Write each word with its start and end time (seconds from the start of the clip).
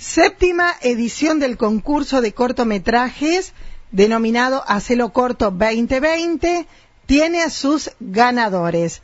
Séptima 0.00 0.76
edición 0.80 1.40
del 1.40 1.58
concurso 1.58 2.22
de 2.22 2.32
cortometrajes 2.32 3.52
denominado 3.92 4.64
Hacelo 4.66 5.12
Corto 5.12 5.50
2020 5.50 6.66
tiene 7.04 7.42
a 7.42 7.50
sus 7.50 7.90
ganadores. 8.00 9.02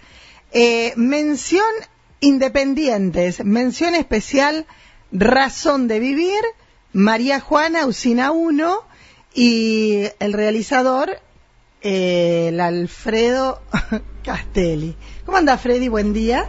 Eh, 0.52 0.94
mención 0.96 1.66
independientes, 2.20 3.44
mención 3.44 3.94
especial 3.94 4.64
Razón 5.12 5.86
de 5.86 6.00
Vivir, 6.00 6.40
María 6.94 7.40
Juana 7.40 7.84
Usina 7.84 8.30
1 8.30 8.80
y 9.34 10.04
el 10.18 10.32
realizador, 10.32 11.20
eh, 11.82 12.46
el 12.48 12.58
Alfredo 12.58 13.60
Castelli. 14.24 14.96
¿Cómo 15.26 15.36
anda 15.36 15.58
Freddy? 15.58 15.88
Buen 15.88 16.14
día. 16.14 16.48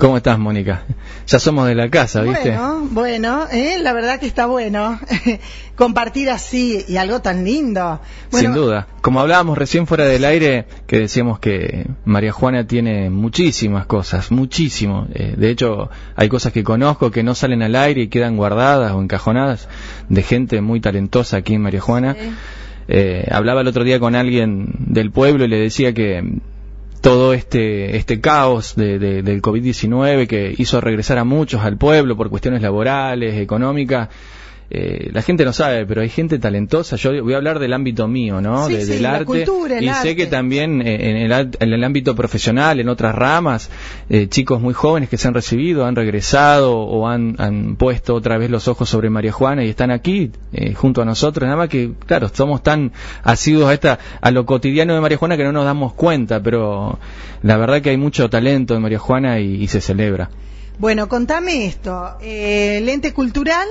¿Cómo 0.00 0.16
estás, 0.16 0.38
Mónica? 0.38 0.84
Ya 1.26 1.38
somos 1.38 1.68
de 1.68 1.76
la 1.76 1.88
casa, 1.90 2.22
¿viste? 2.22 2.50
Bueno, 2.50 2.88
bueno, 2.90 3.46
¿eh? 3.52 3.76
la 3.80 3.92
verdad 3.92 4.18
que 4.18 4.26
está 4.26 4.46
bueno 4.46 4.98
compartir 5.76 6.28
así 6.28 6.84
y 6.88 6.96
algo 6.96 7.20
tan 7.20 7.44
lindo. 7.44 8.00
Sin 8.30 8.52
duda. 8.52 8.88
Como 9.00 9.20
hablábamos 9.20 9.56
recién 9.56 9.86
fuera 9.86 10.06
del 10.06 10.24
aire, 10.24 10.64
que 10.88 10.98
decíamos 10.98 11.38
que 11.38 11.86
María 12.04 12.32
Juana 12.32 12.66
tiene 12.66 13.10
muchísimas 13.10 13.86
cosas, 13.86 14.32
muchísimo. 14.32 15.06
Eh, 15.14 15.34
de 15.36 15.50
hecho, 15.50 15.88
hay 16.16 16.28
cosas 16.28 16.52
que 16.52 16.64
conozco 16.64 17.12
que 17.12 17.22
no 17.22 17.36
salen 17.36 17.62
al 17.62 17.76
aire 17.76 18.02
y 18.02 18.08
quedan 18.08 18.36
guardadas 18.36 18.90
o 18.90 19.00
encajonadas 19.00 19.68
de 20.08 20.22
gente 20.24 20.60
muy 20.62 20.80
talentosa 20.80 21.36
aquí 21.36 21.54
en 21.54 21.62
María 21.62 21.80
Juana. 21.80 22.16
Eh, 22.88 23.28
hablaba 23.30 23.60
el 23.60 23.68
otro 23.68 23.84
día 23.84 24.00
con 24.00 24.16
alguien 24.16 24.74
del 24.78 25.12
pueblo 25.12 25.44
y 25.44 25.48
le 25.48 25.58
decía 25.58 25.92
que 25.94 26.40
todo 27.00 27.32
este, 27.32 27.96
este 27.96 28.20
caos 28.20 28.76
de, 28.76 28.98
del 28.98 29.42
COVID-19 29.42 30.26
que 30.26 30.54
hizo 30.56 30.80
regresar 30.80 31.18
a 31.18 31.24
muchos 31.24 31.62
al 31.62 31.76
pueblo 31.76 32.16
por 32.16 32.30
cuestiones 32.30 32.62
laborales, 32.62 33.36
económicas, 33.36 34.08
eh, 34.72 35.10
la 35.12 35.22
gente 35.22 35.44
no 35.44 35.52
sabe, 35.52 35.84
pero 35.84 36.00
hay 36.00 36.08
gente 36.08 36.38
talentosa. 36.38 36.94
Yo 36.94 37.24
voy 37.24 37.34
a 37.34 37.38
hablar 37.38 37.58
del 37.58 37.72
ámbito 37.72 38.06
mío, 38.06 38.40
¿no? 38.40 38.68
del 38.68 39.04
arte. 39.04 39.44
y 39.80 39.88
sé 39.88 40.14
que 40.14 40.26
también 40.26 40.80
eh, 40.80 41.10
en, 41.10 41.16
el, 41.16 41.32
en, 41.32 41.72
el, 41.72 41.82
ámbito 41.82 42.14
profesional, 42.14 42.78
en 42.78 42.88
otras 42.88 43.16
ramas, 43.16 43.68
eh, 44.08 44.28
chicos 44.28 44.60
muy 44.60 44.72
jóvenes 44.72 45.08
que 45.08 45.16
se 45.16 45.26
han 45.26 45.34
recibido, 45.34 45.86
han 45.86 45.96
regresado 45.96 46.78
o 46.78 47.08
han, 47.08 47.34
han, 47.38 47.74
puesto 47.74 48.14
otra 48.14 48.38
vez 48.38 48.48
los 48.48 48.68
ojos 48.68 48.88
sobre 48.88 49.10
María 49.10 49.32
Juana 49.32 49.64
y 49.64 49.70
están 49.70 49.90
aquí 49.90 50.30
junto 50.76 51.02
a 51.02 51.04
nosotros. 51.04 51.46
Nada 51.46 51.56
más 51.56 51.68
que, 51.68 51.90
claro, 52.06 52.30
somos 52.32 52.62
tan 52.62 52.92
asiduos 53.24 53.68
a 53.68 53.74
esta, 53.74 53.98
a 54.20 54.30
lo 54.30 54.46
cotidiano 54.46 54.94
de 54.94 55.00
María 55.00 55.18
Juana 55.18 55.36
que 55.36 55.42
no 55.42 55.50
nos 55.50 55.64
damos 55.64 55.94
cuenta, 55.94 56.40
pero 56.40 57.00
la 57.42 57.56
verdad 57.56 57.82
que 57.82 57.90
hay 57.90 57.96
mucho 57.96 58.30
talento 58.30 58.76
en 58.76 58.82
María 58.82 59.00
Juana 59.00 59.40
y, 59.40 59.64
y 59.64 59.66
se 59.66 59.80
celebra. 59.80 60.30
Bueno, 60.78 61.08
contame 61.08 61.66
esto. 61.66 62.16
el 62.22 62.88
ente 62.88 63.12
cultural 63.12 63.66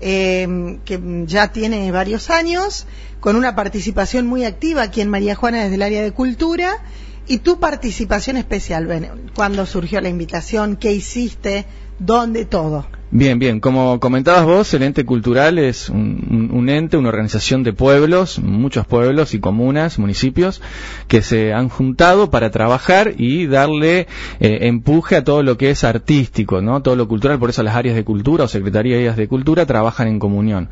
eh, 0.00 0.78
que 0.84 1.24
ya 1.26 1.52
tiene 1.52 1.90
varios 1.90 2.30
años, 2.30 2.86
con 3.20 3.36
una 3.36 3.54
participación 3.54 4.26
muy 4.26 4.44
activa 4.44 4.82
aquí 4.82 5.00
en 5.00 5.08
María 5.08 5.34
Juana 5.34 5.62
desde 5.62 5.76
el 5.76 5.82
área 5.82 6.02
de 6.02 6.12
cultura, 6.12 6.82
y 7.26 7.38
tu 7.38 7.58
participación 7.58 8.36
especial. 8.36 8.86
Bueno, 8.86 9.08
¿Cuándo 9.34 9.66
surgió 9.66 10.00
la 10.00 10.08
invitación? 10.08 10.76
¿Qué 10.76 10.92
hiciste? 10.92 11.66
¿Dónde? 11.98 12.44
Todo. 12.44 12.86
Bien, 13.12 13.38
bien. 13.38 13.60
Como 13.60 14.00
comentabas 14.00 14.44
vos, 14.44 14.74
el 14.74 14.82
ente 14.82 15.04
cultural 15.04 15.58
es 15.58 15.88
un, 15.88 16.68
ente, 16.68 16.96
una 16.96 17.08
organización 17.08 17.62
de 17.62 17.72
pueblos, 17.72 18.40
muchos 18.40 18.84
pueblos 18.84 19.32
y 19.32 19.38
comunas, 19.38 20.00
municipios, 20.00 20.60
que 21.06 21.22
se 21.22 21.52
han 21.52 21.68
juntado 21.68 22.30
para 22.30 22.50
trabajar 22.50 23.14
y 23.16 23.46
darle 23.46 24.08
eh, 24.40 24.58
empuje 24.62 25.14
a 25.14 25.22
todo 25.22 25.44
lo 25.44 25.56
que 25.56 25.70
es 25.70 25.84
artístico, 25.84 26.60
¿no? 26.60 26.82
Todo 26.82 26.96
lo 26.96 27.06
cultural. 27.06 27.38
Por 27.38 27.50
eso 27.50 27.62
las 27.62 27.76
áreas 27.76 27.94
de 27.94 28.02
cultura 28.02 28.44
o 28.44 28.48
secretarías 28.48 29.16
de 29.16 29.28
cultura 29.28 29.66
trabajan 29.66 30.08
en 30.08 30.18
comunión. 30.18 30.68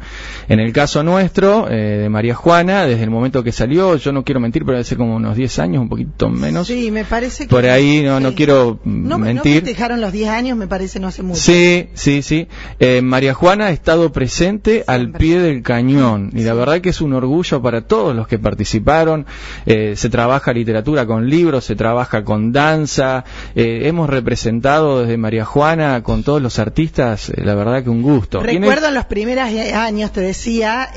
En 0.49 0.59
el 0.59 0.73
caso 0.73 1.05
nuestro, 1.05 1.71
eh, 1.71 1.99
de 2.03 2.09
María 2.09 2.35
Juana, 2.35 2.85
desde 2.85 3.05
el 3.05 3.11
momento 3.11 3.45
que 3.45 3.53
salió, 3.53 3.97
yo 3.97 4.13
no 4.13 4.25
quiero 4.25 4.41
mentir, 4.41 4.65
pero 4.65 4.79
hace 4.79 4.97
como 4.97 5.15
unos 5.15 5.37
10 5.37 5.59
años, 5.61 5.83
un 5.83 5.89
poquito 5.89 6.29
menos. 6.29 6.67
Sí, 6.67 6.91
me 6.91 7.05
parece 7.05 7.45
que. 7.45 7.51
Por 7.51 7.65
ahí 7.65 8.03
no, 8.03 8.19
no 8.19 8.35
quiero 8.35 8.81
mentir. 8.85 9.63
No 9.63 9.67
dejaron 9.67 10.01
los 10.01 10.13
10 10.13 10.31
años, 10.31 10.59
me 10.59 10.67
parece 10.67 10.99
no 10.99 11.13
hace 11.15 11.23
mucho. 11.23 11.41
Sí, 11.41 11.89
sí, 11.95 12.23
sí. 12.23 12.49
Eh, 12.79 13.03
María 13.03 13.35
Juana 13.35 13.67
ha 13.67 13.71
estado 13.71 14.13
presente 14.13 14.85
al 14.87 15.13
pie 15.13 15.39
del 15.39 15.63
cañón 15.63 16.31
y 16.35 16.43
la 16.43 16.55
verdad 16.55 16.81
que 16.81 16.91
es 16.91 17.01
un 17.01 17.13
orgullo 17.13 17.63
para 17.63 17.87
todos 17.87 18.15
los 18.15 18.27
que 18.27 18.39
participaron. 18.39 19.27
Eh, 19.67 19.95
se 19.97 20.11
trabaja 20.11 20.53
literatura 20.53 21.07
con 21.07 21.29
libros, 21.29 21.65
se 21.65 21.77
trabaja 21.77 22.25
con 22.25 22.53
danza. 22.53 23.25
Eh, 23.55 23.83
hemos 23.85 24.11
representado 24.11 25.03
desde 25.03 25.17
María 25.17 25.45
Juana 25.45 26.03
con 26.03 26.23
todos 26.25 26.43
los 26.43 26.59
artistas, 26.59 27.33
la 27.37 27.55
verdad 27.55 27.83
que 27.85 27.91
un 27.91 28.03
gusto. 28.03 28.41
Recuerdo 28.41 28.89
en 28.89 28.95
los 28.95 29.05
primeros 29.05 29.49
años, 29.75 30.13
te 30.13 30.21
decía, 30.21 30.91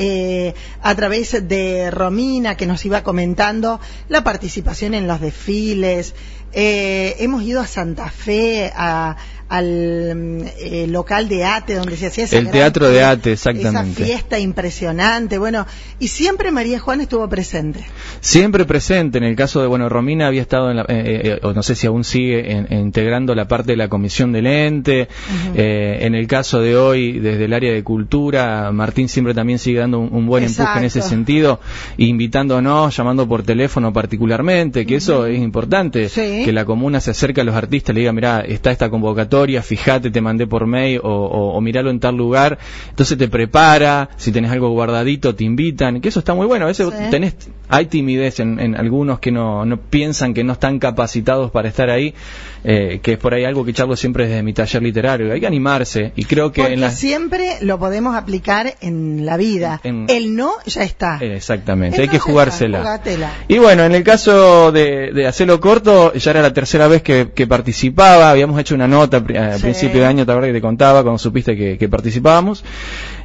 a 0.81 0.95
través 0.95 1.47
de 1.47 1.91
Romina 1.91 2.55
que 2.55 2.65
nos 2.65 2.83
iba 2.85 3.03
comentando 3.03 3.79
la 4.09 4.23
participación 4.23 4.93
en 4.93 5.07
los 5.07 5.21
desfiles. 5.21 6.15
Hemos 6.53 7.43
ido 7.43 7.61
a 7.61 7.67
Santa 7.67 8.09
Fe 8.09 8.71
a 8.75 9.17
al 9.49 10.51
eh, 10.59 10.87
local 10.89 11.29
de 11.29 11.45
Ate 11.45 11.75
donde 11.75 11.95
se 11.95 12.07
hacía 12.07 12.25
esa 12.25 12.37
el 12.37 12.51
teatro 12.51 12.89
de 12.89 13.03
Ate 13.03 13.31
exactamente. 13.31 14.03
esa 14.03 14.05
fiesta 14.05 14.39
impresionante. 14.39 15.37
Bueno 15.37 15.65
y 15.99 16.09
siempre 16.09 16.51
María 16.51 16.79
Juana 16.79 17.03
estuvo 17.03 17.27
presente. 17.29 17.85
Siempre 18.19 18.65
presente. 18.65 19.17
En 19.17 19.23
el 19.23 19.35
caso 19.35 19.61
de 19.61 19.67
bueno 19.67 19.87
Romina 19.87 20.27
había 20.27 20.41
estado 20.41 20.69
en 20.69 20.77
la, 20.77 20.83
eh, 20.83 20.85
eh, 20.89 21.39
o 21.43 21.53
no 21.53 21.63
sé 21.63 21.75
si 21.75 21.87
aún 21.87 22.03
sigue 22.03 22.65
integrando 22.69 23.35
la 23.35 23.47
parte 23.47 23.71
de 23.71 23.77
la 23.77 23.87
comisión 23.87 24.31
del 24.31 24.47
ente. 24.47 25.07
En 25.55 26.15
el 26.15 26.27
caso 26.27 26.61
de 26.61 26.75
hoy 26.75 27.19
desde 27.19 27.45
el 27.45 27.53
área 27.53 27.73
de 27.73 27.83
cultura 27.83 28.71
Martín 28.71 29.07
siempre 29.07 29.33
también 29.33 29.59
sigue 29.59 29.79
dando 29.79 29.99
un, 29.99 30.27
buen 30.27 30.43
empuje 30.43 30.77
en 30.77 30.83
ese 30.83 31.01
sentido 31.01 31.61
invitándonos 31.95 32.95
llamando 32.95 33.27
por 33.27 33.43
teléfono 33.43 33.93
particularmente 33.93 34.85
que 34.85 34.95
eso 34.95 35.25
es 35.25 35.39
importante 35.39 36.09
que 36.45 36.51
la 36.51 36.65
comuna 36.65 36.99
se 36.99 37.11
acerque 37.11 37.41
a 37.41 37.43
los 37.43 37.55
artistas 37.55 37.93
le 37.93 38.01
diga 38.01 38.11
mira 38.13 38.41
está 38.41 38.71
esta 38.71 38.89
convocatoria 38.89 39.61
fíjate, 39.61 40.11
te 40.11 40.21
mandé 40.21 40.47
por 40.47 40.65
mail 40.65 40.99
o, 41.03 41.09
o, 41.09 41.61
miralo 41.61 41.89
en 41.89 41.99
tal 41.99 42.15
lugar. 42.15 42.57
Entonces 42.89 43.17
te 43.17 43.27
prepara, 43.27 44.09
si 44.17 44.31
tenés 44.31 44.51
algo 44.51 44.69
guardadito, 44.69 45.35
te 45.35 45.43
invitan, 45.43 46.01
que 46.01 46.09
eso 46.09 46.19
está 46.19 46.33
muy 46.33 46.47
bueno. 46.47 46.65
A 46.65 46.69
veces 46.69 46.87
tenés, 47.11 47.35
hay 47.69 47.85
timidez 47.87 48.39
en, 48.39 48.75
algunos 48.75 49.19
que 49.19 49.31
no, 49.31 49.65
no, 49.65 49.77
piensan 49.77 50.33
que 50.33 50.43
no 50.43 50.53
están 50.53 50.79
capacitados 50.79 51.51
para 51.51 51.67
estar 51.69 51.89
ahí, 51.89 52.13
eh, 52.63 52.99
que 53.01 53.13
es 53.13 53.17
por 53.17 53.33
ahí 53.33 53.43
algo 53.43 53.65
que 53.65 53.73
charlo 53.73 53.95
siempre 53.95 54.27
desde 54.27 54.43
mi 54.43 54.53
taller 54.53 54.81
literario. 54.81 55.33
Hay 55.33 55.39
que 55.39 55.47
animarse 55.47 56.13
y 56.15 56.25
creo 56.25 56.51
que 56.51 56.65
en 56.65 56.91
siempre 56.91 57.57
lo 57.61 57.77
podemos 57.79 58.15
aplicar 58.15 58.75
en 58.81 59.25
la 59.25 59.37
vida. 59.37 59.81
el 59.83 60.35
no 60.35 60.53
ya 60.65 60.83
está. 60.83 61.17
Exactamente, 61.21 62.01
hay 62.01 62.07
que 62.07 62.19
jugársela. 62.19 63.01
y 63.47 63.57
bueno, 63.57 63.83
en 63.83 63.93
el 63.93 64.03
caso 64.03 64.71
de, 64.71 65.25
hacerlo 65.27 65.59
corto, 65.59 66.13
ya 66.13 66.26
era 66.31 66.41
la 66.41 66.53
tercera 66.53 66.87
vez 66.87 67.01
que, 67.01 67.29
que 67.33 67.47
participaba, 67.47 68.29
habíamos 68.29 68.59
hecho 68.59 68.75
una 68.75 68.87
nota 68.87 69.17
al 69.17 69.59
principio 69.59 70.01
de 70.01 70.05
año, 70.05 70.25
te 70.25 70.47
que 70.47 70.53
te 70.53 70.61
contaba 70.61 71.03
cuando 71.03 71.17
supiste 71.17 71.77
que, 71.77 71.89
participábamos. 71.89 72.63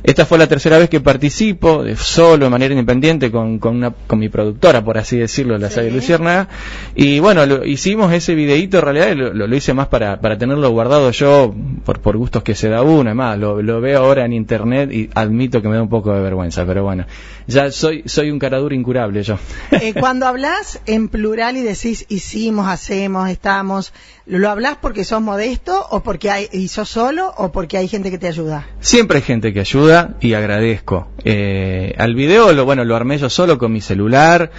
Esta 0.05 0.27
fue 0.27 0.37
la 0.37 0.49
tercera 0.49 0.79
vez 0.79 0.91
que 0.91 1.01
participo, 1.01 1.85
solo, 1.97 2.47
de 2.47 2.51
manera 2.51 2.75
independiente, 2.75 3.31
con, 3.31 3.59
con, 3.61 3.77
una, 3.77 3.91
con 3.91 4.19
mi 4.19 4.29
productora, 4.29 4.85
por 4.85 4.99
así 4.99 5.17
decirlo, 5.17 5.57
la 5.59 5.71
sí. 5.71 5.91
Luciérnaga. 5.91 6.49
Y 6.97 7.21
bueno, 7.21 7.47
lo, 7.47 7.65
hicimos 7.65 8.13
ese 8.13 8.35
videíto, 8.35 8.79
en 8.79 8.85
realidad 8.85 9.15
lo, 9.15 9.47
lo, 9.47 9.57
hice 9.57 9.75
más 9.75 9.87
para, 9.87 10.21
para 10.21 10.37
tenerlo 10.37 10.69
guardado 10.71 11.13
yo, 11.13 11.55
por, 11.85 12.01
por 12.01 12.17
gustos 12.17 12.43
que 12.43 12.57
se 12.57 12.69
da 12.69 12.83
uno, 12.83 13.15
más, 13.15 13.39
lo, 13.39 13.63
lo 13.63 13.81
veo 13.81 14.01
ahora 14.01 14.25
en 14.25 14.33
internet 14.33 14.93
y 14.93 15.09
admito 15.15 15.63
que 15.63 15.69
me 15.69 15.77
da 15.77 15.83
un 15.83 15.89
poco 15.89 16.13
de 16.13 16.21
vergüenza, 16.21 16.67
pero 16.67 16.83
bueno, 16.83 17.07
ya 17.47 17.71
soy, 17.71 18.03
soy 18.07 18.31
un 18.31 18.41
caraduro 18.41 18.75
incurable 18.75 19.23
yo. 19.23 19.39
Eh, 19.71 19.95
cuando 19.95 20.27
hablas 20.27 20.81
en 20.87 21.09
plural 21.09 21.57
y 21.57 21.63
decís 21.63 22.07
hicimos, 22.09 22.67
hacemos, 22.67 23.29
estamos, 23.29 23.93
¿lo 24.27 24.51
hablas 24.51 24.79
porque 24.81 25.05
sos 25.05 25.21
modesto 25.21 25.87
o 25.91 26.03
porque 26.03 26.31
hay, 26.31 26.49
y 26.53 26.69
sos 26.69 26.89
solo 26.89 27.33
o 27.37 27.53
porque 27.53 27.79
hay 27.79 27.87
gente 27.87 28.11
que 28.11 28.19
te 28.19 28.27
ayuda? 28.27 28.67
Siempre 28.81 29.19
hay 29.19 29.23
gente 29.23 29.53
que 29.53 29.61
ayuda 29.61 29.92
y 30.21 30.35
agradezco. 30.35 31.09
Eh, 31.25 31.95
al 31.99 32.15
video, 32.15 32.53
lo, 32.53 32.65
bueno, 32.65 32.85
lo 32.85 32.97
armé 32.97 33.19
yo 33.19 33.29
solo 33.29 33.59
con 33.59 33.73
mi 33.73 33.81
celular. 33.81 34.51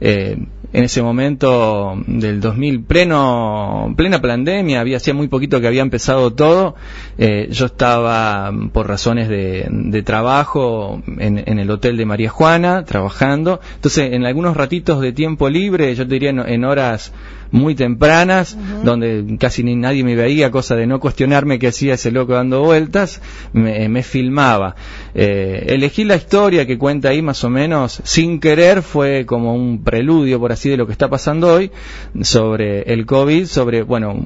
Eh, 0.00 0.36
en 0.72 0.84
ese 0.84 1.02
momento 1.02 1.94
del 2.06 2.40
2000, 2.40 2.84
pleno, 2.84 3.92
plena 3.96 4.20
pandemia, 4.20 4.80
había 4.80 4.96
hacía 4.96 5.14
muy 5.14 5.28
poquito 5.28 5.60
que 5.60 5.66
había 5.66 5.82
empezado 5.82 6.32
todo. 6.32 6.74
Eh, 7.18 7.48
yo 7.50 7.66
estaba 7.66 8.52
por 8.72 8.88
razones 8.88 9.28
de, 9.28 9.66
de 9.70 10.02
trabajo 10.02 11.02
en, 11.18 11.42
en, 11.46 11.58
el 11.58 11.70
hotel 11.70 11.96
de 11.96 12.06
María 12.06 12.30
Juana, 12.30 12.84
trabajando. 12.84 13.60
Entonces, 13.74 14.12
en 14.12 14.24
algunos 14.24 14.56
ratitos 14.56 15.00
de 15.00 15.12
tiempo 15.12 15.48
libre, 15.48 15.94
yo 15.94 16.06
te 16.06 16.14
diría 16.14 16.30
en 16.30 16.64
horas 16.64 17.12
muy 17.52 17.74
tempranas, 17.74 18.56
donde 18.82 19.36
casi 19.38 19.62
ni 19.62 19.76
nadie 19.76 20.02
me 20.02 20.16
veía, 20.16 20.50
cosa 20.50 20.74
de 20.74 20.86
no 20.86 20.98
cuestionarme 20.98 21.58
qué 21.58 21.68
hacía 21.68 21.94
ese 21.94 22.10
loco 22.10 22.32
dando 22.32 22.62
vueltas, 22.62 23.20
me, 23.52 24.02
filmaba. 24.02 24.74
Eh, 25.14 25.66
elegí 25.68 26.04
la 26.04 26.16
historia 26.16 26.66
que 26.66 26.78
cuenta 26.78 27.10
ahí 27.10 27.20
más 27.20 27.44
o 27.44 27.50
menos, 27.50 28.00
sin 28.04 28.40
querer, 28.40 28.82
fue 28.82 29.26
como 29.26 29.54
un 29.54 29.84
preludio, 29.84 30.40
por 30.40 30.50
así 30.50 30.61
así 30.62 30.70
de 30.70 30.76
lo 30.76 30.86
que 30.86 30.92
está 30.92 31.10
pasando 31.10 31.52
hoy 31.52 31.72
sobre 32.20 32.82
el 32.82 33.04
COVID, 33.04 33.46
sobre, 33.46 33.82
bueno, 33.82 34.16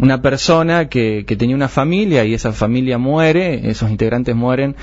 una 0.00 0.20
persona 0.20 0.88
que, 0.88 1.24
que 1.24 1.36
tenía 1.36 1.54
una 1.54 1.68
familia 1.68 2.24
y 2.24 2.34
esa 2.34 2.52
familia 2.52 2.98
muere, 2.98 3.70
esos 3.70 3.92
integrantes 3.92 4.34
mueren 4.34 4.74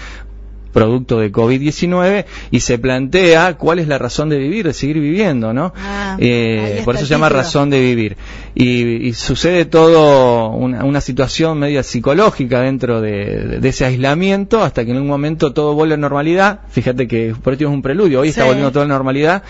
producto 0.77 1.18
de 1.18 1.31
COVID-19 1.31 2.25
y 2.51 2.59
se 2.59 2.77
plantea 2.77 3.56
cuál 3.56 3.79
es 3.79 3.88
la 3.88 3.97
razón 3.97 4.29
de 4.29 4.38
vivir, 4.38 4.68
de 4.68 4.75
seguir 4.75 5.00
viviendo, 5.00 5.51
¿no? 5.51 5.74
Ah, 5.75 6.18
eh, 6.19 6.83
por 6.85 6.94
eso 6.94 7.07
se 7.07 7.15
llama 7.15 7.29
razón 7.29 7.71
de 7.71 7.79
vivir. 7.79 8.15
Y, 8.53 9.12
sucede 9.13 9.65
todo 9.65 10.50
una, 10.50 11.01
situación 11.01 11.57
media 11.57 11.81
psicológica 11.81 12.62
dentro 12.62 13.01
de, 13.01 13.59
ese 13.63 13.85
aislamiento 13.85 14.63
hasta 14.63 14.85
que 14.85 14.91
en 14.91 14.97
un 14.97 15.07
momento 15.07 15.51
todo 15.51 15.74
vuelve 15.74 15.95
a 15.95 15.97
normalidad. 15.97 16.59
Fíjate 16.69 17.07
que 17.07 17.33
por 17.41 17.53
esto 17.53 17.65
es 17.65 17.71
un 17.71 17.81
preludio, 17.81 18.19
hoy 18.19 18.30
está 18.30 18.45
volviendo 18.45 18.71
todo 18.71 18.83
a 18.83 18.88
normalidad, 18.88 19.41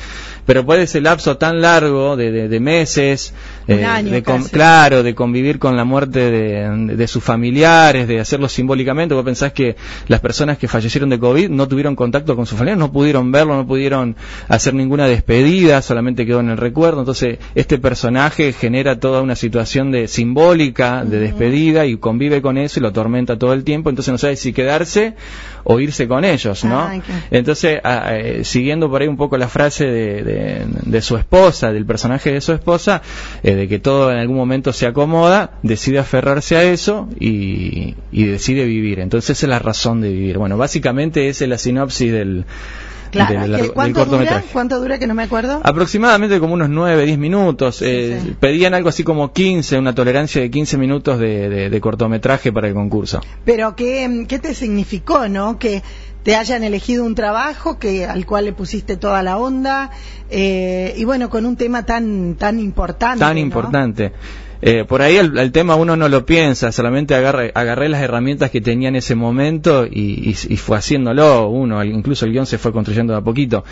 pero 0.46 0.66
puede 0.66 0.84
ese 0.84 1.02
lapso 1.02 1.38
tan 1.38 1.60
largo 1.60 2.16
de, 2.16 2.60
meses, 2.62 3.34
eh, 3.68 4.04
de 4.04 4.24
claro, 4.52 5.04
de 5.04 5.14
convivir 5.14 5.60
con 5.60 5.76
la 5.76 5.84
muerte 5.84 6.32
de, 6.32 7.08
sus 7.08 7.24
familiares, 7.24 8.08
de 8.08 8.20
hacerlo 8.20 8.48
simbólicamente. 8.48 9.14
Vos 9.14 9.26
pensás 9.26 9.52
que 9.52 9.76
las 10.08 10.20
personas 10.20 10.58
que 10.58 10.68
fallecieron 10.68 11.10
de 11.10 11.20
COVID 11.20 11.50
no 11.50 11.68
tuvieron 11.68 11.96
contacto 11.96 12.36
con 12.36 12.46
sus 12.46 12.58
familiares, 12.58 12.80
no 12.80 12.92
pudieron 12.92 13.32
verlo, 13.32 13.56
no 13.56 13.68
pudieron 13.68 14.16
hacer 14.48 14.74
ninguna 14.74 15.08
despedida, 15.08 15.82
solamente 15.82 16.26
quedó 16.26 16.40
en 16.40 16.50
el 16.50 16.58
recuerdo. 16.58 17.00
Entonces, 17.00 17.40
este 17.56 17.78
personaje 17.78 18.54
genera 18.54 19.00
toda 19.00 19.22
una 19.22 19.36
situación 19.36 19.92
de 19.92 20.08
simbólica, 20.08 21.04
de 21.04 21.20
despedida, 21.20 21.86
y 21.86 21.98
convive 21.98 22.42
con 22.42 22.58
eso 22.58 22.80
y 22.80 22.84
lo 22.84 22.90
atormenta 22.90 23.38
todo 23.38 23.54
el 23.54 23.64
tiempo. 23.64 23.90
Entonces, 23.90 24.12
no 24.12 24.18
sabe 24.18 24.36
si 24.38 24.54
quedarse 24.54 25.16
o 25.70 25.80
irse 25.80 26.08
con 26.08 26.24
ellos, 26.24 26.64
¿no? 26.64 26.90
Entonces, 27.30 27.80
eh, 27.84 28.42
siguiendo 28.44 28.90
por 28.90 29.02
ahí 29.02 29.08
un 29.08 29.18
poco 29.18 29.38
la 29.38 29.50
frase 29.50 29.86
de 29.86 30.58
de, 30.86 31.02
su 31.02 31.18
esposa, 31.18 31.72
del 31.72 31.86
personaje 31.86 32.32
de 32.32 32.42
su 32.42 32.54
esposa, 32.54 33.02
eh, 33.44 33.56
de 33.56 33.68
que 33.68 33.80
todo 33.80 34.12
en 34.12 34.18
algún 34.18 34.38
momento 34.38 34.74
se 34.74 34.88
acomoda, 34.88 35.52
decide 35.64 36.00
aferrarse 36.00 36.56
a 36.56 36.64
eso 36.64 37.10
y, 37.20 37.96
decide 38.12 38.66
vivir. 38.66 39.00
Entonces 39.00 39.32
esa 39.32 39.46
es 39.46 39.50
la 39.50 39.60
razón 39.60 40.02
de 40.02 40.10
vivir. 40.10 40.38
Bueno, 40.38 40.58
básicamente 40.58 41.30
esa 41.30 41.46
es 41.46 41.50
la 41.50 41.58
sinopsis 41.58 42.12
del, 42.12 42.46
¿cuánto 43.74 44.06
Dura? 44.06 44.44
¿Cuánto 44.52 44.80
dura 44.80 45.00
que 45.00 45.08
no 45.08 45.14
me 45.14 45.24
acuerdo? 45.24 45.62
Aproximadamente 45.64 46.40
como 46.40 46.54
unos 46.54 46.70
9, 46.70 47.06
10 47.06 47.18
minutos. 47.18 47.82
Eh, 47.82 48.36
pedían 48.40 48.74
algo 48.74 48.90
así 48.90 49.04
como 49.04 49.34
15, 49.34 49.78
una 49.78 49.94
tolerancia 49.94 50.42
de 50.42 50.50
15 50.50 50.78
minutos 50.78 51.20
de, 51.20 51.80
cortometraje 51.82 52.52
para 52.52 52.68
el 52.68 52.74
concurso. 52.74 53.22
Pero 53.46 53.76
¿qué, 53.76 54.26
¿qué 54.28 54.40
te 54.40 54.54
significó, 54.54 55.28
no? 55.28 55.60
Que 55.60 55.84
te 56.24 56.36
hayan 56.36 56.64
elegido 56.64 57.06
un 57.06 57.16
trabajo 57.16 57.80
que 57.80 58.06
al 58.06 58.26
cual 58.26 58.46
le 58.46 58.52
pusiste 58.52 58.98
toda 58.98 59.24
la 59.24 59.38
onda 59.38 59.92
eh, 60.30 60.94
y 60.98 61.06
bueno 61.06 61.30
con 61.30 61.46
un 61.46 61.56
tema 61.56 61.86
tan 61.86 62.36
tan 62.36 62.60
importante 62.60 63.24
tan 63.24 63.38
importante 63.38 64.12
eh, 64.62 64.86
por 64.86 65.02
ahí 65.02 65.18
el, 65.18 65.52
tema 65.52 65.76
uno 65.76 65.96
no 65.96 66.10
lo 66.10 66.26
piensa, 66.26 66.72
solamente 66.72 67.16
agarré, 67.16 67.52
agarré 67.54 67.90
las 67.90 68.02
herramientas 68.02 68.50
que 68.50 68.62
tenía 68.62 68.90
en 68.90 68.96
ese 68.96 69.16
momento 69.16 69.86
y, 69.86 70.34
fue 70.58 70.78
haciéndolo 70.78 71.48
uno, 71.50 71.84
incluso 71.84 72.26
el 72.26 72.32
guion 72.32 72.46
se 72.46 72.58
fue 72.58 72.72
construyendo 72.72 73.14
de 73.14 73.20
a 73.20 73.22
poquito. 73.22 73.64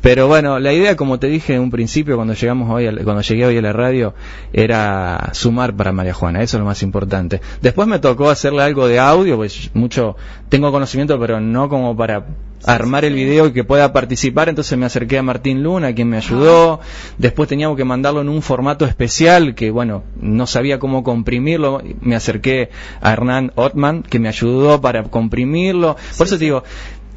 Pero 0.00 0.26
bueno, 0.28 0.58
la 0.58 0.72
idea, 0.72 0.96
como 0.96 1.18
te 1.18 1.28
dije 1.28 1.54
en 1.54 1.60
un 1.60 1.70
principio 1.70 2.16
cuando 2.16 2.34
llegamos 2.34 2.70
hoy, 2.70 2.86
cuando 3.04 3.22
llegué 3.22 3.46
hoy 3.46 3.56
a 3.56 3.62
la 3.62 3.72
radio, 3.72 4.14
era 4.52 5.30
sumar 5.32 5.74
para 5.74 5.92
María 5.92 6.14
Juana, 6.14 6.42
eso 6.42 6.56
es 6.56 6.60
lo 6.60 6.66
más 6.66 6.82
importante. 6.82 7.40
Después 7.60 7.86
me 7.88 7.98
tocó 7.98 8.30
hacerle 8.30 8.62
algo 8.62 8.88
de 8.88 8.98
audio, 8.98 9.36
pues 9.36 9.70
mucho, 9.74 10.16
tengo 10.48 10.72
conocimiento, 10.72 11.18
pero 11.18 11.40
no 11.40 11.68
como 11.68 11.96
para 11.96 12.24
armar 12.64 13.04
el 13.04 13.14
video 13.14 13.46
y 13.46 13.52
que 13.52 13.64
pueda 13.64 13.92
participar, 13.92 14.48
entonces 14.48 14.76
me 14.78 14.86
acerqué 14.86 15.18
a 15.18 15.22
Martín 15.22 15.62
Luna, 15.62 15.94
quien 15.94 16.08
me 16.08 16.16
ayudó. 16.16 16.80
Después 17.18 17.48
teníamos 17.48 17.76
que 17.76 17.84
mandarlo 17.84 18.20
en 18.20 18.28
un 18.28 18.42
formato 18.42 18.84
especial 18.84 19.54
que, 19.54 19.70
bueno, 19.70 20.04
no 20.20 20.46
sabía 20.46 20.78
cómo 20.78 21.02
comprimirlo. 21.02 21.82
Me 22.00 22.14
acerqué 22.14 22.70
a 23.00 23.12
Hernán 23.12 23.52
Ottman, 23.54 24.02
que 24.02 24.18
me 24.18 24.28
ayudó 24.28 24.80
para 24.80 25.02
comprimirlo. 25.04 25.96
Por 26.16 26.26
eso 26.26 26.38
te 26.38 26.44
digo, 26.44 26.62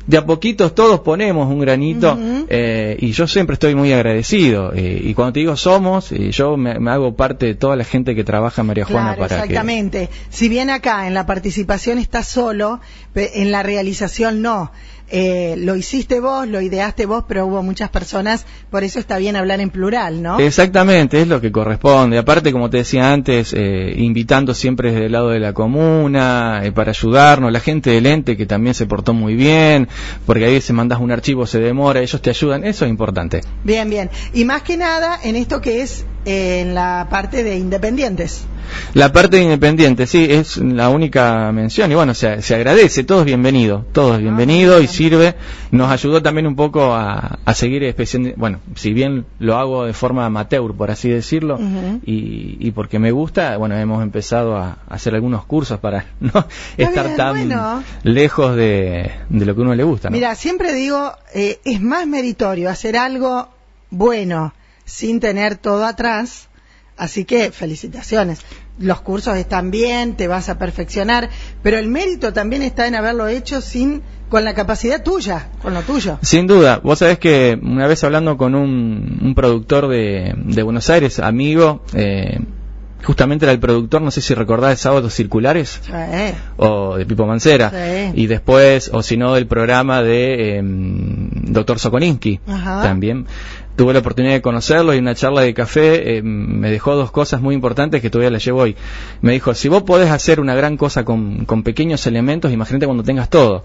de 0.08 0.18
a 0.18 0.26
poquitos 0.26 0.76
todos 0.76 1.00
ponemos 1.00 1.50
un 1.50 1.60
granito 1.60 2.18
eh, 2.48 2.96
y 3.00 3.12
yo 3.12 3.28
siempre 3.28 3.56
estoy 3.56 3.76
muy 3.76 3.92
agradecido. 3.92 4.72
Eh, 4.74 5.02
y 5.04 5.14
cuando 5.14 5.34
te 5.34 5.40
digo 5.40 5.58
somos, 5.58 6.12
eh, 6.12 6.32
yo 6.32 6.58
me, 6.58 6.72
hago 6.92 7.16
parte 7.16 7.48
de 7.48 7.56
toda 7.56 7.76
la 7.76 7.84
gente 7.84 8.16
que 8.16 8.24
trabaja 8.24 8.62
en 8.62 8.68
María 8.68 8.86
Juana 8.86 9.16
para 9.16 9.36
exactamente. 9.38 10.10
Si 10.30 10.50
bien 10.50 10.70
acá 10.70 11.08
en 11.08 11.14
la 11.14 11.26
participación 11.26 11.98
estás 11.98 12.28
solo, 12.28 12.82
en 13.16 13.52
la 13.52 13.64
realización 13.64 14.42
no. 14.42 14.72
Eh, 15.10 15.56
lo 15.58 15.76
hiciste 15.76 16.20
vos, 16.20 16.48
lo 16.48 16.62
ideaste 16.62 17.06
vos, 17.06 17.26
pero 17.28 17.46
hubo 17.46 17.62
muchas 17.62 17.90
personas, 17.90 18.46
por 18.72 18.84
eso 18.84 19.00
está 19.00 19.18
bien 19.18 19.36
hablar 19.36 19.60
en 19.60 19.70
plural, 19.70 20.22
¿no? 20.24 20.40
Exactamente, 20.40 21.22
es 21.22 21.28
lo 21.28 21.40
que 21.40 21.52
corresponde. 21.52 22.18
Aparte, 22.18 22.52
como 22.52 22.70
te 22.70 22.78
decía 22.78 23.14
antes, 23.14 23.54
eh, 23.54 23.94
invitando 23.98 24.54
siempre 24.56 24.92
desde 24.92 25.06
el 25.06 25.12
lado 25.12 25.30
de 25.30 25.40
la 25.40 25.54
comuna, 25.54 26.62
eh, 26.64 26.72
para 26.72 26.90
ayudarnos, 26.90 27.52
la 27.52 27.60
gente 27.60 27.92
del 27.92 28.08
ente 28.08 28.36
que 28.36 28.48
también 28.48 28.74
se 28.74 28.88
portó 28.88 29.14
muy 29.14 29.36
bien, 29.36 29.88
porque 30.26 30.46
a 30.46 30.50
veces 30.50 30.72
mandas 30.72 31.00
un 31.00 31.12
archivo, 31.12 31.46
se 31.46 31.60
demora, 31.60 32.02
ellos 32.02 32.22
te 32.22 32.32
ayudan, 32.32 32.64
eso 32.64 32.86
es 32.86 32.90
importante. 32.90 33.42
Bien, 33.64 33.90
bien. 33.90 34.10
Y 34.34 34.46
más 34.46 34.64
que 34.64 34.76
nada 34.76 35.20
en 35.24 35.36
esto 35.36 35.62
que 35.62 35.82
es 35.82 36.06
en 36.26 36.74
la 36.74 37.08
parte 37.10 37.44
de 37.44 37.58
independientes. 37.58 38.46
La 38.94 39.12
parte 39.12 39.38
de 39.38 39.44
independiente, 39.44 40.08
sí, 40.08 40.26
es 40.30 40.58
la 40.58 40.90
única 40.90 41.52
mención. 41.52 41.92
Y 41.92 41.96
bueno, 41.96 42.14
se, 42.14 42.42
se 42.42 42.56
agradece, 42.56 43.04
todo 43.04 43.20
es 43.20 43.26
bienvenido, 43.26 43.86
todo 43.92 44.16
es 44.16 44.22
bienvenido 44.22 44.82
y 44.82 44.88
sirve. 44.88 45.36
Nos 45.72 45.92
ayudó 45.92 46.22
también 46.22 46.48
un 46.48 46.56
poco 46.56 46.94
a, 46.94 47.38
seguir 47.54 47.84
especializando. 47.84 48.40
Bueno, 48.40 48.60
si 48.76 48.94
bien 48.94 49.26
lo 49.40 49.58
hago 49.58 49.86
de 49.86 49.94
forma 49.94 50.26
amateur, 50.26 50.74
por 50.74 50.92
así 50.92 51.10
decirlo, 51.10 51.60
y, 52.06 52.72
porque 52.72 53.00
me 53.00 53.12
gusta, 53.12 53.58
bueno, 53.58 53.78
hemos 53.78 54.02
empezado 54.02 54.58
a, 54.58 54.80
hacer 54.90 55.14
algunos 55.16 55.46
cursos 55.46 55.80
para 55.80 56.06
no 56.20 56.46
estar 56.78 57.16
tan 57.16 57.84
lejos 58.04 58.56
de, 58.56 59.12
lo 59.30 59.56
que 59.56 59.62
uno 59.62 59.76
le 59.76 59.84
gusta. 59.84 60.10
Mira, 60.10 60.36
siempre 60.36 60.74
digo, 60.74 61.12
eh, 61.34 61.60
es 61.64 61.82
más 61.82 62.08
meritorio 62.08 62.70
hacer 62.70 62.98
algo 62.98 63.50
bueno 63.92 64.54
sin 64.86 65.20
tener 65.20 65.58
todo 65.58 65.86
atrás 65.86 66.50
Así 66.98 67.26
que 67.26 67.52
felicitaciones. 67.52 68.40
Los 68.80 69.02
cursos 69.02 69.36
están 69.36 69.70
bien, 69.70 70.16
te 70.16 70.28
vas 70.28 70.48
a 70.50 70.58
perfeccionar, 70.58 71.30
pero 71.62 71.78
el 71.78 71.88
mérito 71.88 72.32
también 72.32 72.62
está 72.62 72.88
en 72.88 72.96
haberlo 72.96 73.28
hecho 73.28 73.62
sin 73.62 74.02
con 74.30 74.44
la 74.44 74.54
capacidad 74.54 75.04
tuya, 75.04 75.50
con 75.62 75.74
lo 75.74 75.82
tuyo. 75.82 76.18
Sin 76.22 76.48
duda. 76.48 76.80
Vos 76.84 77.00
sabés 77.00 77.20
que 77.20 77.58
una 77.62 77.88
vez 77.88 78.04
hablando 78.04 78.38
con 78.38 78.56
un, 78.56 79.34
productor 79.36 79.88
de, 79.90 80.64
Buenos 80.64 80.90
Aires, 80.90 81.20
amigo, 81.20 81.84
eh, 81.94 82.40
justamente 83.06 83.46
era 83.46 83.54
el 83.54 83.60
productor, 83.60 84.02
no 84.02 84.12
sé 84.12 84.22
si 84.22 84.34
recordás, 84.34 84.80
Sábados 84.80 85.14
Circulares. 85.14 85.82
O 86.58 86.98
de 86.98 87.06
Pipo 87.06 87.26
Mancera, 87.26 87.72
y 88.14 88.28
después, 88.28 88.90
o 88.94 89.02
si 89.02 89.16
no, 89.16 89.36
del 89.36 89.48
programa 89.48 90.02
de 90.02 90.58
em, 90.58 91.30
Doctor 91.32 91.80
Sokolinsky 91.80 92.40
también. 92.46 93.26
Tuve 93.76 93.92
la 93.92 94.00
oportunidad 94.00 94.34
de 94.34 94.42
conocerlo 94.42 94.94
y 94.94 95.00
una 95.00 95.16
charla 95.16 95.42
de 95.42 95.54
café 95.54 96.18
eh, 96.18 96.22
me 96.22 96.72
dejó 96.72 96.96
dos 96.96 97.12
cosas 97.12 97.42
muy 97.42 97.54
importantes 97.54 98.02
que 98.02 98.10
todavía 98.10 98.32
las 98.32 98.46
llevo 98.46 98.62
hoy. 98.62 98.78
Me 99.22 99.34
dijo, 99.34 99.54
si 99.54 99.68
vos 99.68 99.84
podés 99.84 100.12
hacer 100.12 100.40
una 100.40 100.56
gran 100.56 100.78
cosa 100.78 101.04
con, 101.04 101.44
con 101.44 101.62
pequeños 101.62 102.08
elementos, 102.08 102.54
imagínate 102.54 102.86
cuando 102.86 103.04
tengas 103.04 103.30
todo. 103.30 103.64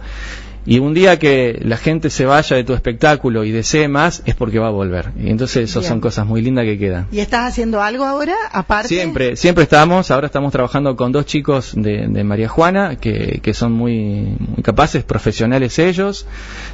Y 0.67 0.79
un 0.79 0.93
día 0.93 1.19
que 1.19 1.59
la 1.62 1.76
gente 1.76 2.11
se 2.11 2.26
vaya 2.26 2.57
de 2.57 2.64
tu 2.64 2.75
espectáculo 2.75 3.45
y 3.45 3.50
desee 3.50 3.88
más, 3.88 4.23
es 4.26 4.35
porque 4.35 4.59
va 4.59 4.69
a 4.69 4.71
volver. 4.71 5.11
Y 5.19 5.31
entonces 5.31 5.71
eso 5.71 5.83
son 5.83 6.00
cosas 6.00 6.26
muy 6.26 6.43
lindas 6.43 6.64
que 6.64 6.79
quedan. 6.79 7.07
¿Y 7.11 7.21
estás 7.21 7.49
haciendo 7.49 7.83
algo 7.83 8.05
ahora, 8.05 8.35
aparte? 8.52 8.88
Siempre, 8.88 9.37
siempre 9.37 9.64
estamos. 9.64 10.11
Ahora 10.11 10.26
estamos 10.26 10.52
trabajando 10.52 10.97
con 10.97 11.12
dos 11.12 11.25
chicos 11.26 11.73
de, 11.75 12.25
María 12.25 12.49
Juana, 12.49 12.97
que, 12.97 13.40
que 13.43 13.55
son 13.55 13.73
muy, 13.73 14.37
muy, 14.38 14.62
capaces, 14.62 15.02
profesionales 15.02 15.79
ellos. 15.79 16.26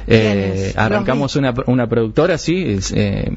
Eh, 0.05 0.73
arrancamos 0.75 1.35
una, 1.35 1.53
una 1.67 1.87
productora, 1.87 2.37
sí, 2.37 2.79
eh, 2.93 3.31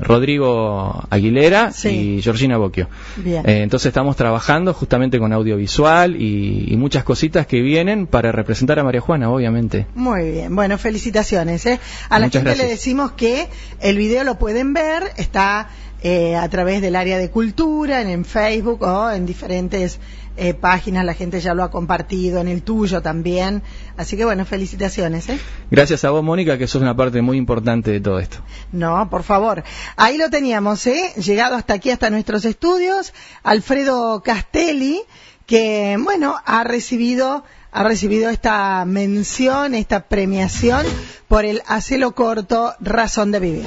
Rodrigo 0.00 1.04
Aguilera 1.10 1.72
y 1.84 2.22
Georgina 2.22 2.56
Bocchio. 2.56 2.88
Eh, 3.24 3.42
entonces 3.62 3.88
estamos 3.88 4.16
trabajando 4.16 4.72
justamente 4.72 5.18
con 5.18 5.32
audiovisual 5.32 6.16
y, 6.16 6.72
y 6.72 6.76
muchas 6.76 7.04
cositas 7.04 7.46
que 7.46 7.60
vienen 7.60 8.06
para 8.06 8.32
representar 8.32 8.78
a 8.78 8.84
María 8.84 9.00
Juana, 9.00 9.30
obviamente. 9.30 9.86
Muy 9.96 10.30
bien, 10.30 10.54
bueno, 10.54 10.76
felicitaciones. 10.76 11.64
¿eh? 11.64 11.80
A 12.10 12.18
la 12.18 12.28
gente 12.28 12.54
le 12.54 12.66
decimos 12.66 13.12
que 13.12 13.48
el 13.80 13.96
video 13.96 14.24
lo 14.24 14.38
pueden 14.38 14.74
ver, 14.74 15.10
está 15.16 15.70
eh, 16.02 16.36
a 16.36 16.46
través 16.50 16.82
del 16.82 16.96
área 16.96 17.16
de 17.16 17.30
cultura, 17.30 18.02
en, 18.02 18.26
Facebook 18.26 18.82
o 18.82 19.10
en 19.10 19.24
diferentes 19.24 19.98
eh, 20.36 20.52
páginas, 20.52 21.02
la 21.06 21.14
gente 21.14 21.40
ya 21.40 21.54
lo 21.54 21.62
ha 21.62 21.70
compartido, 21.70 22.42
en 22.42 22.48
el 22.48 22.62
tuyo 22.62 23.00
también. 23.00 23.62
Así 23.96 24.18
que 24.18 24.26
bueno, 24.26 24.44
felicitaciones. 24.44 25.30
¿eh? 25.30 25.38
Gracias 25.70 26.04
a 26.04 26.10
vos, 26.10 26.22
Mónica, 26.22 26.58
que 26.58 26.66
sos 26.66 26.82
una 26.82 26.94
parte 26.94 27.22
muy 27.22 27.38
importante 27.38 27.90
de 27.90 28.00
todo 28.00 28.20
esto. 28.20 28.36
No, 28.72 29.08
por 29.08 29.22
favor. 29.22 29.64
Ahí 29.96 30.18
lo 30.18 30.28
teníamos, 30.28 30.86
¿eh? 30.86 31.14
llegado 31.16 31.56
hasta 31.56 31.72
aquí, 31.72 31.90
hasta 31.90 32.10
nuestros 32.10 32.44
estudios, 32.44 33.14
Alfredo 33.42 34.22
Castelli, 34.22 35.00
que 35.46 35.96
bueno, 35.98 36.36
ha 36.44 36.64
recibido 36.64 37.44
ha 37.70 37.82
recibido 37.82 38.30
esta 38.30 38.84
mención, 38.86 39.74
esta 39.74 40.08
premiación 40.08 40.86
por 41.28 41.44
el 41.44 41.62
Hacelo 41.66 42.14
Corto 42.14 42.74
Razón 42.80 43.32
de 43.32 43.40
Vivir. 43.40 43.66